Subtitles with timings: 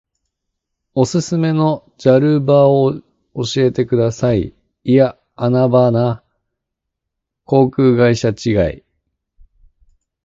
[0.95, 2.91] おすすめのジャル場を
[3.35, 4.55] 教えてください。
[4.83, 6.23] いやアナ場な。
[7.45, 8.83] 航空会社違い。